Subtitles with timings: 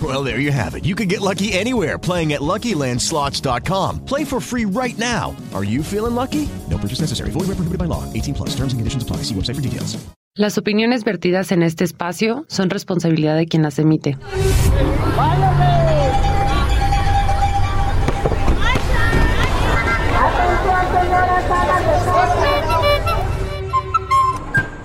[0.00, 0.84] Well, there you have it.
[0.84, 4.04] You can get lucky anywhere playing at LuckyLandSlots.com.
[4.04, 5.34] Play for free right now.
[5.52, 6.48] Are you feeling lucky?
[6.70, 7.30] No purchase necessary.
[7.32, 8.04] Void where prohibited by law.
[8.12, 8.50] 18 plus.
[8.50, 9.24] Terms and conditions apply.
[9.24, 9.98] See website for details.
[10.36, 14.16] Las opiniones vertidas en este espacio son responsabilidad de quien las emite.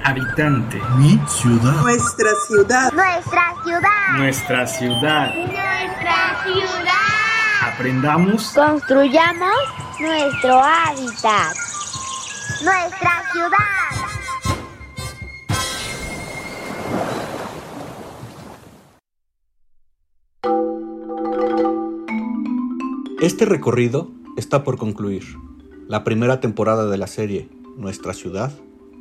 [0.07, 0.79] Habitante.
[0.97, 1.81] Mi ciudad.
[1.81, 2.93] Nuestra ciudad.
[2.93, 4.17] Nuestra ciudad.
[4.17, 5.33] Nuestra ciudad.
[5.33, 7.73] Nuestra ciudad.
[7.73, 8.53] Aprendamos.
[8.53, 9.49] Construyamos
[9.99, 11.55] nuestro hábitat.
[12.63, 13.95] Nuestra ciudad.
[23.21, 25.23] Este recorrido está por concluir.
[25.87, 28.53] La primera temporada de la serie, Nuestra ciudad,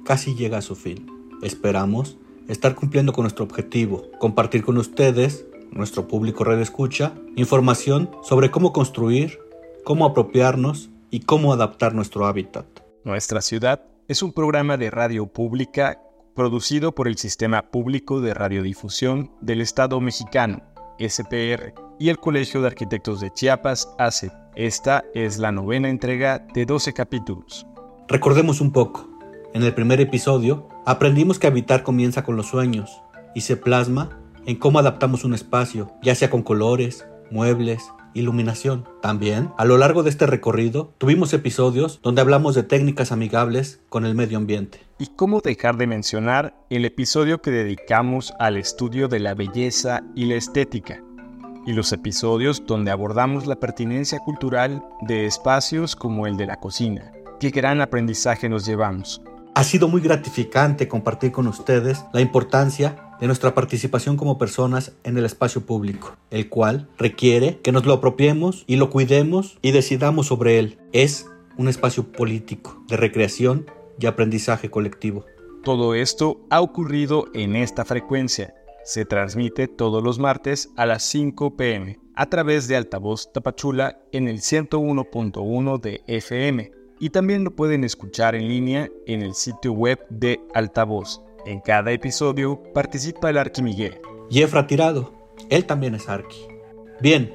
[0.04, 1.06] casi llega a su fin.
[1.42, 8.50] Esperamos estar cumpliendo con nuestro objetivo, compartir con ustedes, nuestro público red escucha, información sobre
[8.50, 9.40] cómo construir,
[9.84, 12.66] cómo apropiarnos y cómo adaptar nuestro hábitat.
[13.04, 16.00] Nuestra ciudad es un programa de radio pública
[16.34, 20.62] producido por el Sistema Público de Radiodifusión del Estado Mexicano,
[20.98, 24.32] SPR, y el Colegio de Arquitectos de Chiapas, ACE.
[24.56, 27.66] Esta es la novena entrega de 12 capítulos.
[28.08, 29.13] Recordemos un poco.
[29.54, 33.00] En el primer episodio, aprendimos que habitar comienza con los sueños
[33.36, 38.84] y se plasma en cómo adaptamos un espacio, ya sea con colores, muebles, iluminación.
[39.00, 44.04] También, a lo largo de este recorrido, tuvimos episodios donde hablamos de técnicas amigables con
[44.04, 44.80] el medio ambiente.
[44.98, 50.24] Y cómo dejar de mencionar el episodio que dedicamos al estudio de la belleza y
[50.24, 51.00] la estética,
[51.64, 57.12] y los episodios donde abordamos la pertinencia cultural de espacios como el de la cocina.
[57.38, 59.22] Qué gran aprendizaje nos llevamos.
[59.56, 65.16] Ha sido muy gratificante compartir con ustedes la importancia de nuestra participación como personas en
[65.16, 70.26] el espacio público, el cual requiere que nos lo apropiemos y lo cuidemos y decidamos
[70.26, 70.78] sobre él.
[70.92, 73.70] Es un espacio político, de recreación
[74.00, 75.24] y aprendizaje colectivo.
[75.62, 78.54] Todo esto ha ocurrido en esta frecuencia.
[78.84, 84.26] Se transmite todos los martes a las 5 pm a través de Altavoz Tapachula en
[84.26, 89.98] el 101.1 de FM y también lo pueden escuchar en línea en el sitio web
[90.08, 91.20] de Altavoz.
[91.44, 93.98] En cada episodio participa el Arqui Miguel.
[94.30, 95.12] Jeffra Tirado,
[95.50, 96.38] él también es Arqui.
[97.02, 97.34] Bien,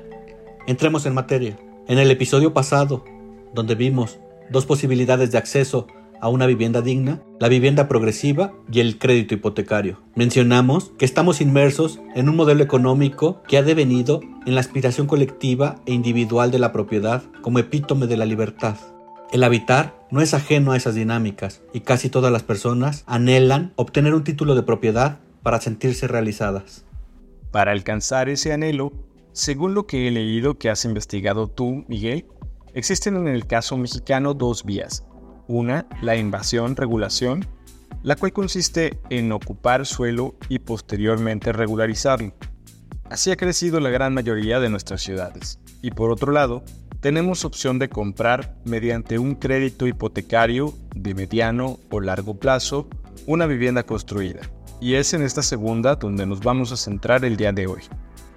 [0.66, 1.60] entremos en materia.
[1.88, 3.06] En el episodio pasado,
[3.54, 4.18] donde vimos
[4.50, 5.86] dos posibilidades de acceso
[6.20, 10.00] a una vivienda digna, la vivienda progresiva y el crédito hipotecario.
[10.16, 15.76] Mencionamos que estamos inmersos en un modelo económico que ha devenido en la aspiración colectiva
[15.86, 18.78] e individual de la propiedad como epítome de la libertad.
[19.32, 24.16] El habitar no es ajeno a esas dinámicas y casi todas las personas anhelan obtener
[24.16, 26.86] un título de propiedad para sentirse realizadas.
[27.52, 28.92] Para alcanzar ese anhelo,
[29.32, 32.26] según lo que he leído que has investigado tú, Miguel,
[32.74, 35.06] existen en el caso mexicano dos vías.
[35.48, 37.46] Una, la invasión-regulación,
[38.02, 42.34] la cual consiste en ocupar suelo y posteriormente regularizarlo.
[43.04, 45.60] Así ha crecido la gran mayoría de nuestras ciudades.
[45.84, 46.64] Y por otro lado,
[47.02, 52.88] tenemos opción de comprar mediante un crédito hipotecario de mediano o largo plazo
[53.26, 54.42] una vivienda construida.
[54.82, 57.82] Y es en esta segunda donde nos vamos a centrar el día de hoy.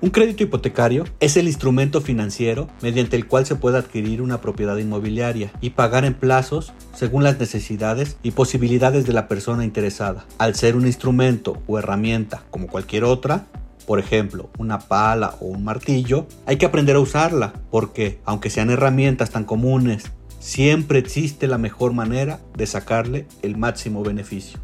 [0.01, 4.77] Un crédito hipotecario es el instrumento financiero mediante el cual se puede adquirir una propiedad
[4.77, 10.27] inmobiliaria y pagar en plazos según las necesidades y posibilidades de la persona interesada.
[10.39, 13.47] Al ser un instrumento o herramienta como cualquier otra,
[13.93, 18.71] por ejemplo, una pala o un martillo, hay que aprender a usarla, porque aunque sean
[18.71, 24.59] herramientas tan comunes, siempre existe la mejor manera de sacarle el máximo beneficio.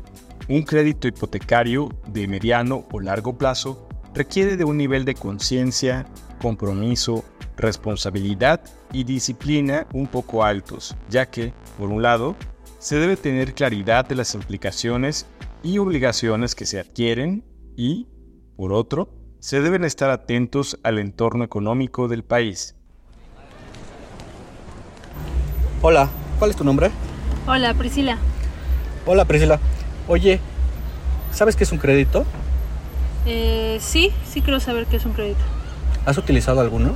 [0.48, 6.06] Un crédito hipotecario de mediano o largo plazo requiere de un nivel de conciencia,
[6.40, 7.22] compromiso,
[7.58, 8.62] responsabilidad
[8.94, 12.34] y disciplina un poco altos, ya que, por un lado,
[12.78, 15.26] se debe tener claridad de las implicaciones
[15.62, 17.44] y obligaciones que se adquieren
[17.76, 18.08] y,
[18.56, 22.74] por otro, se deben estar atentos al entorno económico del país.
[25.80, 26.08] Hola,
[26.38, 26.90] ¿cuál es tu nombre?
[27.46, 28.18] Hola, Priscila.
[29.06, 29.60] Hola Priscila.
[30.08, 30.40] Oye,
[31.32, 32.26] ¿sabes qué es un crédito?
[33.26, 35.40] Eh, sí, sí quiero saber qué es un crédito.
[36.04, 36.94] ¿Has utilizado alguno?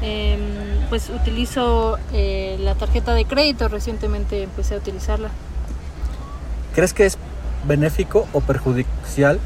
[0.00, 0.40] Em,
[0.88, 5.30] pues utilizo eh, la tarjeta de crédito, recientemente empecé a utilizarla.
[6.74, 7.18] ¿Crees que es
[7.66, 9.38] benéfico o perjudicial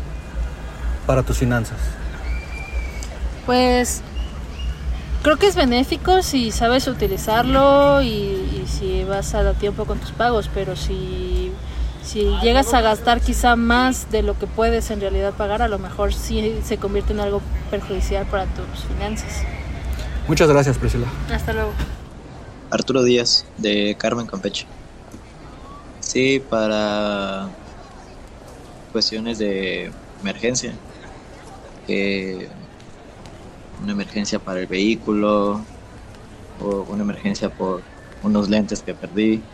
[1.06, 1.78] para tus finanzas?
[3.46, 4.02] Pues
[5.22, 9.98] creo que es benéfico si sabes utilizarlo y, y si vas a dar tiempo con
[9.98, 11.52] tus pagos, pero si,
[12.02, 15.78] si llegas a gastar quizá más de lo que puedes en realidad pagar, a lo
[15.78, 19.42] mejor sí se convierte en algo perjudicial para tus finanzas.
[20.28, 21.06] Muchas gracias, Priscila.
[21.32, 21.72] Hasta luego.
[22.70, 24.66] Arturo Díaz, de Carmen Campeche.
[26.00, 27.48] Sí, para
[28.92, 30.72] cuestiones de emergencia.
[31.86, 32.50] Eh,
[33.78, 35.68] una emergencia para el vehículo
[36.58, 37.86] o una emergencia por
[38.22, 39.48] unos lentes que perdí.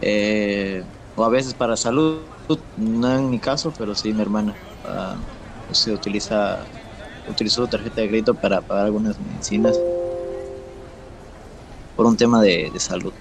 [0.00, 0.84] Eh,
[1.14, 2.30] o a veces para salud,
[2.76, 4.58] no en mi caso, pero sí mi hermana.
[4.82, 5.20] ah,
[5.70, 6.70] se utiliza
[7.26, 9.76] utilizó tarjeta de crédito para pagar algunas medicinas
[11.94, 13.14] por un tema de, de salud.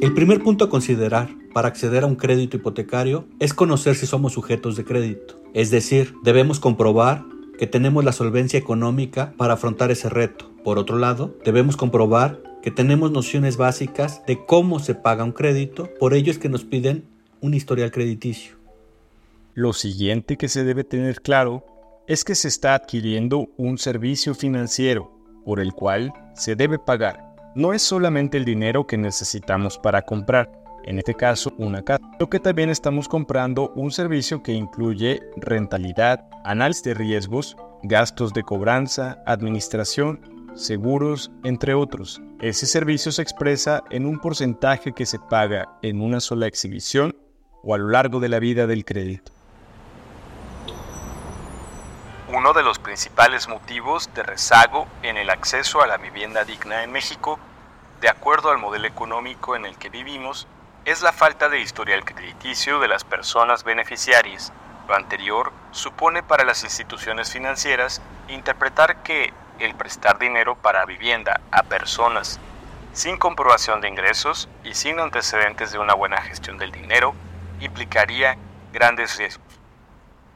[0.00, 4.32] El primer punto a considerar para acceder a un crédito hipotecario es conocer si somos
[4.32, 5.42] sujetos de crédito.
[5.54, 7.24] Es decir, debemos comprobar
[7.58, 10.52] que tenemos la solvencia económica para afrontar ese reto.
[10.62, 15.88] Por otro lado, debemos comprobar que tenemos nociones básicas de cómo se paga un crédito,
[15.98, 17.04] por ello es que nos piden
[17.40, 18.54] un historial crediticio.
[19.54, 21.64] Lo siguiente que se debe tener claro
[22.06, 25.10] es que se está adquiriendo un servicio financiero
[25.44, 27.27] por el cual se debe pagar.
[27.58, 30.48] No es solamente el dinero que necesitamos para comprar,
[30.84, 36.24] en este caso una casa, lo que también estamos comprando un servicio que incluye rentabilidad,
[36.44, 40.20] análisis de riesgos, gastos de cobranza, administración,
[40.54, 42.22] seguros, entre otros.
[42.38, 47.16] Ese servicio se expresa en un porcentaje que se paga en una sola exhibición
[47.64, 49.32] o a lo largo de la vida del crédito.
[52.32, 56.92] Uno de los principales motivos de rezago en el acceso a la vivienda digna en
[56.92, 57.40] México,
[58.00, 60.46] de acuerdo al modelo económico en el que vivimos,
[60.84, 64.52] es la falta de historial crediticio de las personas beneficiarias.
[64.88, 71.62] Lo anterior supone para las instituciones financieras interpretar que el prestar dinero para vivienda a
[71.64, 72.40] personas
[72.98, 77.14] sin comprobación de ingresos y sin antecedentes de una buena gestión del dinero
[77.60, 78.36] implicaría
[78.72, 79.46] grandes riesgos.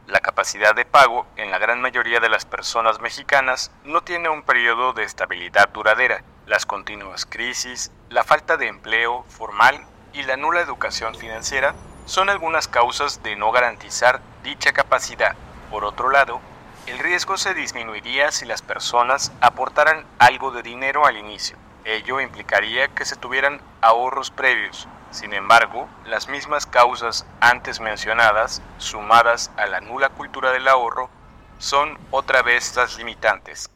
[0.06, 4.42] La capacidad de pago en la gran mayoría de las personas mexicanas no tiene un
[4.42, 6.22] periodo de estabilidad duradera.
[6.52, 12.68] Las continuas crisis, la falta de empleo formal y la nula educación financiera son algunas
[12.68, 15.34] causas de no garantizar dicha capacidad.
[15.70, 16.42] Por otro lado,
[16.86, 21.56] el riesgo se disminuiría si las personas aportaran algo de dinero al inicio.
[21.86, 24.86] Ello implicaría que se tuvieran ahorros previos.
[25.10, 31.08] Sin embargo, las mismas causas antes mencionadas, sumadas a la nula cultura del ahorro,
[31.56, 33.70] son otra vez las limitantes.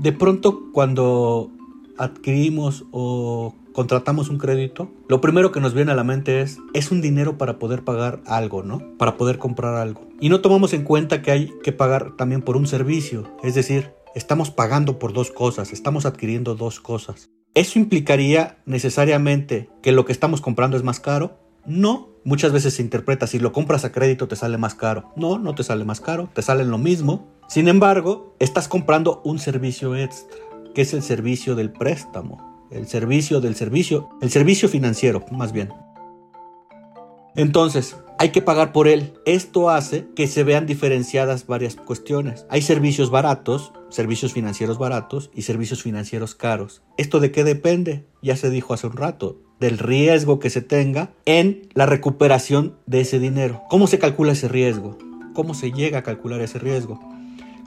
[0.00, 1.50] De pronto, cuando
[1.98, 6.90] adquirimos o contratamos un crédito, lo primero que nos viene a la mente es, es
[6.90, 8.96] un dinero para poder pagar algo, ¿no?
[8.96, 10.08] Para poder comprar algo.
[10.18, 13.92] Y no tomamos en cuenta que hay que pagar también por un servicio, es decir,
[14.14, 17.28] estamos pagando por dos cosas, estamos adquiriendo dos cosas.
[17.52, 21.36] ¿Eso implicaría necesariamente que lo que estamos comprando es más caro?
[21.66, 22.08] No.
[22.22, 25.10] Muchas veces se interpreta, si lo compras a crédito te sale más caro.
[25.16, 27.28] No, no te sale más caro, te sale lo mismo.
[27.48, 30.36] Sin embargo, estás comprando un servicio extra,
[30.74, 35.70] que es el servicio del préstamo, el servicio del servicio, el servicio financiero, más bien.
[37.36, 39.14] Entonces, hay que pagar por él.
[39.24, 42.44] Esto hace que se vean diferenciadas varias cuestiones.
[42.50, 46.82] Hay servicios baratos, servicios financieros baratos y servicios financieros caros.
[46.96, 48.06] ¿Esto de qué depende?
[48.22, 53.02] Ya se dijo hace un rato, del riesgo que se tenga en la recuperación de
[53.02, 53.62] ese dinero.
[53.68, 54.96] ¿Cómo se calcula ese riesgo?
[55.34, 56.98] ¿Cómo se llega a calcular ese riesgo?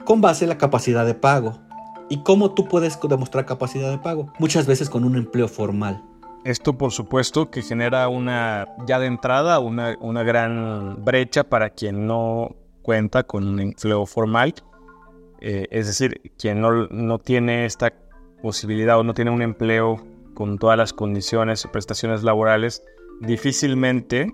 [0.04, 1.60] Con base en la capacidad de pago.
[2.10, 4.32] ¿Y cómo tú puedes demostrar capacidad de pago?
[4.38, 6.02] Muchas veces con un empleo formal.
[6.44, 12.06] Esto por supuesto que genera una, ya de entrada, una, una gran brecha para quien
[12.06, 14.54] no cuenta con un empleo formal.
[15.46, 17.92] Eh, es decir, quien no, no tiene esta
[18.40, 22.82] posibilidad o no tiene un empleo con todas las condiciones y prestaciones laborales,
[23.20, 24.32] difícilmente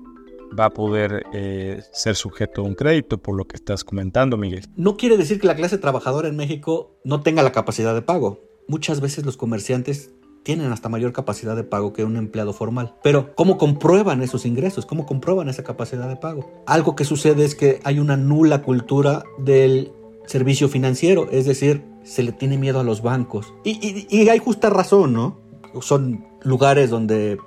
[0.56, 4.66] va a poder eh, ser sujeto a un crédito, por lo que estás comentando, Miguel.
[4.76, 8.44] No quiere decir que la clase trabajadora en México no tenga la capacidad de pago.
[8.68, 10.14] Muchas veces los comerciantes
[10.44, 12.94] tienen hasta mayor capacidad de pago que un empleado formal.
[13.02, 14.86] Pero, ¿cómo comprueban esos ingresos?
[14.86, 16.62] ¿Cómo comprueban esa capacidad de pago?
[16.66, 19.92] Algo que sucede es que hay una nula cultura del
[20.26, 23.52] servicio financiero, es decir, se le tiene miedo a los bancos.
[23.64, 25.38] Y, hay justa razón, ¿no?
[25.80, 27.38] Son lugares donde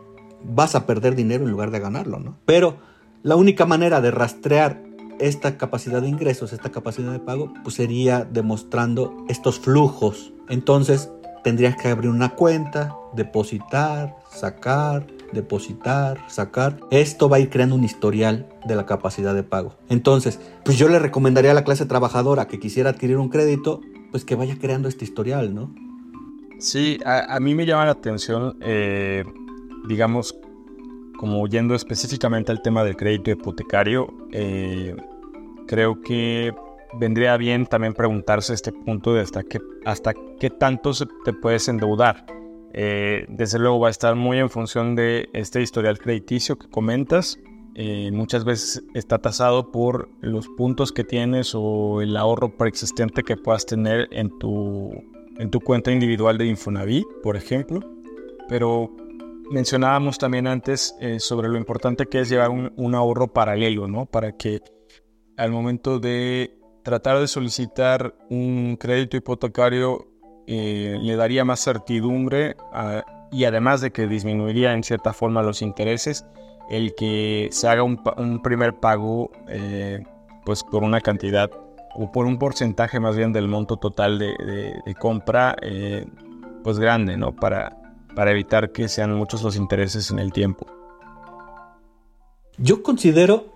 [0.44, 2.38] vas a perder dinero en lugar de ganarlo, ¿no?
[2.46, 2.78] Pero
[3.22, 4.84] la única manera de rastrear
[5.20, 10.34] esta capacidad de ingresos, esta capacidad de pago, pues sería demostrando estos flujos.
[10.50, 11.10] Entonces,
[11.44, 16.80] tendrías que abrir una cuenta, depositar, sacar, depositar, sacar.
[16.92, 19.76] Esto va a ir creando un historial de la capacidad de pago.
[19.90, 24.26] Entonces, pues yo le recomendaría a la clase trabajadora que quisiera adquirir un crédito, pues
[24.26, 25.74] que vaya creando este historial, ¿no?
[26.60, 29.26] Sí, a, mí me llama la atención, eh,
[29.88, 30.34] digamos,
[31.18, 34.96] como yendo específicamente al tema del crédito hipotecario, eh,
[35.68, 36.54] creo que
[37.00, 41.68] vendría bien también preguntarse este punto de hasta qué, hasta qué tanto se te puedes
[41.68, 42.26] endeudar.
[42.74, 47.40] Eh, desde luego va a estar muy en función de este historial crediticio que comentas.
[47.76, 53.38] Eh, muchas veces está tasado por los puntos que tienes o el ahorro preexistente que
[53.38, 54.92] puedas tener en tu,
[55.38, 57.80] en tu cuenta individual de Infonavit, por ejemplo.
[58.50, 58.92] Pero
[59.52, 64.08] mencionábamos también antes eh, sobre lo importante que es llevar un, un ahorro paralelo, ¿no?
[64.08, 64.62] Para que
[65.38, 70.13] al momento de tratar de solicitar un crédito hipotecario
[70.48, 72.56] eh, le daría más certidumbre
[73.32, 76.26] y además de que disminuiría en cierta forma los intereses,
[76.70, 80.04] el que se haga un, primer pago eh,
[80.46, 81.50] pues por una cantidad
[81.96, 86.06] o por un porcentaje más bien del monto total de, compra eh,
[86.64, 87.36] pues grande, ¿no?
[87.36, 87.78] Para,
[88.16, 90.66] para evitar que sean muchos los intereses en el tiempo.
[92.58, 93.54] Yo considero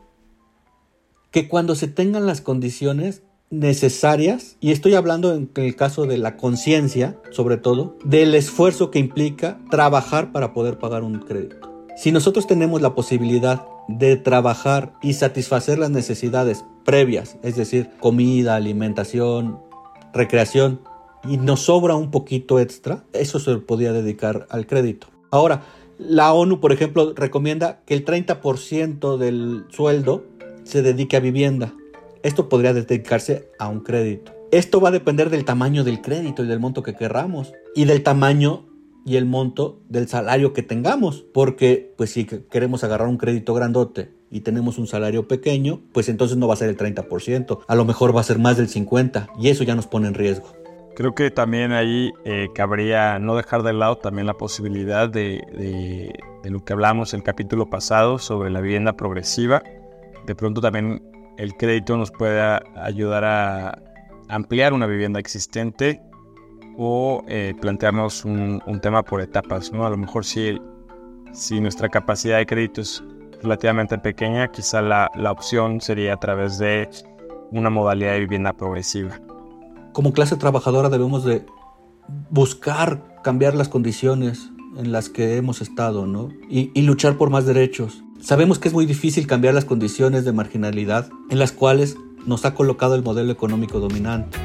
[1.31, 6.37] que cuando se tengan las condiciones necesarias, y estoy hablando en el caso de la
[6.37, 11.55] conciencia, sobre todo, del esfuerzo que implica trabajar para poder pagar un crédito.
[11.95, 18.55] Si nosotros tenemos la posibilidad de trabajar y satisfacer las necesidades previas, es decir, comida,
[18.55, 19.59] alimentación,
[20.13, 20.81] recreación,
[21.27, 25.07] y nos sobra un poquito extra, eso se podría dedicar al crédito.
[25.31, 25.63] Ahora,
[25.97, 30.23] la ONU, por ejemplo, recomienda que el 30% del sueldo
[30.63, 31.73] se dedique a vivienda.
[32.27, 34.33] Esto podría dedicarse a un crédito.
[34.51, 38.03] Esto va a depender del tamaño del crédito y del monto que querramos y del
[38.03, 38.65] tamaño
[39.05, 41.21] y el monto del salario que tengamos.
[41.33, 46.35] Porque, pues si queremos agarrar un crédito grandote y tenemos un salario pequeño, pues entonces
[46.35, 49.29] no va a ser el 30%, a lo mejor va a ser más del 50%
[49.39, 50.51] y eso ya nos pone en riesgo.
[50.97, 56.11] Creo que también ahí eh, cabría no dejar de lado también la posibilidad de,
[56.43, 59.63] de lo que hablamos en el capítulo pasado sobre la vivienda progresiva.
[60.25, 61.01] De pronto también
[61.37, 62.41] el crédito nos puede
[62.75, 63.81] ayudar a
[64.27, 66.01] ampliar una vivienda existente
[66.77, 69.85] o eh, plantearnos un, tema por etapas, ¿no?
[69.85, 70.59] A lo mejor si,
[71.33, 73.03] si nuestra capacidad de crédito es
[73.41, 76.89] relativamente pequeña, quizá la, la opción sería a través de
[77.51, 79.19] una modalidad de vivienda progresiva.
[79.93, 81.45] Como clase trabajadora debemos de
[82.29, 86.29] buscar cambiar las condiciones en las que hemos estado, ¿no?
[86.49, 88.03] Y, y luchar por más derechos.
[88.21, 92.53] Sabemos que es muy difícil cambiar las condiciones de marginalidad en las cuales nos ha
[92.53, 94.37] colocado el modelo económico dominante.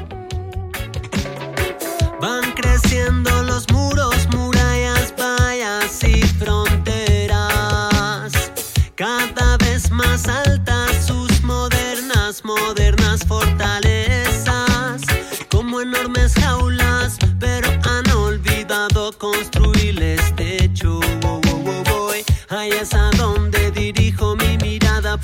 [2.21, 7.51] Van creciendo los muros, murallas, vallas y fronteras.
[8.95, 13.92] Cada vez más altas sus modernas, modernas fortalezas.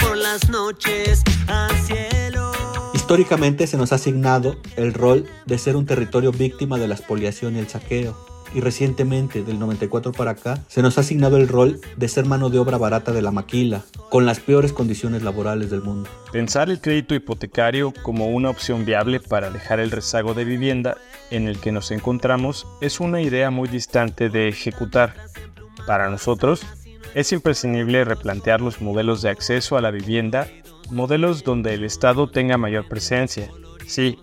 [0.02, 2.52] Por las noches al cielo.
[2.94, 7.56] Históricamente se nos ha asignado el rol de ser un territorio víctima de la expoliación
[7.56, 8.16] y el saqueo.
[8.54, 12.50] Y recientemente, del 94 para acá, se nos ha asignado el rol de ser mano
[12.50, 16.10] de obra barata de la maquila, con las peores condiciones laborales del mundo.
[16.32, 20.98] Pensar el crédito hipotecario como una opción viable para dejar el rezago de vivienda
[21.30, 25.16] en el que nos encontramos es una idea muy distante de ejecutar.
[25.86, 26.62] Para nosotros,
[27.14, 30.48] es imprescindible replantear los modelos de acceso a la vivienda,
[30.92, 33.50] modelos donde el Estado tenga mayor presencia,
[33.86, 34.18] sí,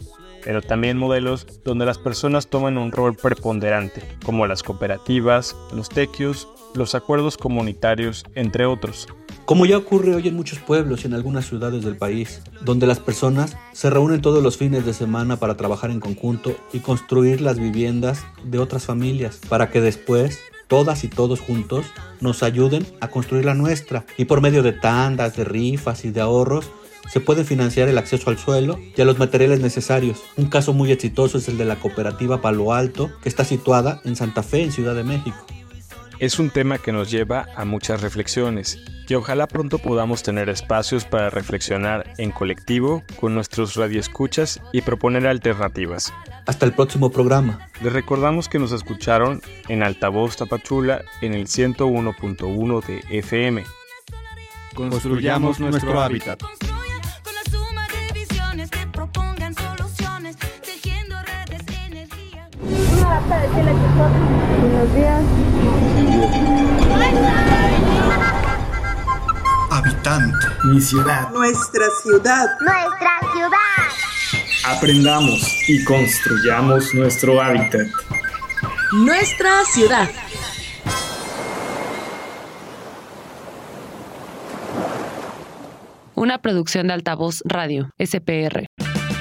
[0.45, 6.49] pero también modelos donde las personas tomen un rol preponderante, como las cooperativas, los tequios,
[6.75, 9.09] los acuerdos comunitarios, entre otros.
[9.45, 13.01] Como ya ocurre hoy en muchos pueblos y en algunas ciudades del país, donde las
[13.01, 17.59] personas se reúnen todos los fines de semana para trabajar en conjunto y construir las
[17.59, 21.87] viviendas de otras familias, para que después todas y todos juntos
[22.21, 26.21] nos ayuden a construir la nuestra y por medio de tandas, de rifas y de
[26.21, 26.71] ahorros
[27.11, 30.23] se puede financiar el acceso al suelo y a los materiales necesarios.
[30.37, 34.17] Un caso muy exitoso es el de la cooperativa Palo Alto, que está situada en
[34.17, 35.47] Santa Fe, en Ciudad de México.
[36.19, 41.05] Es un tema que nos lleva a muchas reflexiones, que ojalá pronto podamos tener espacios
[41.05, 46.15] para reflexionar en colectivo con nuestros radioescuchas y proponer alternativas.
[46.47, 47.69] Hasta el próximo programa.
[47.83, 53.65] Les recordamos que nos escucharon en Altavoz Tapachula en el 101.1 de FM.
[54.75, 56.43] Construyamos nuestro hábitat.
[63.29, 65.23] Buenos días.
[69.71, 70.47] Habitante.
[70.65, 71.31] Mi ciudad.
[71.33, 72.47] Nuestra ciudad.
[72.61, 74.77] Nuestra ciudad.
[74.77, 77.89] Aprendamos y construyamos nuestro hábitat.
[78.93, 80.09] Nuestra ciudad.
[86.15, 88.67] Una producción de Altavoz Radio, SPR.